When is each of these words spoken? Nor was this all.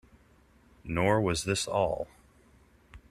Nor 0.83 1.21
was 1.21 1.43
this 1.43 1.67
all. 1.67 2.07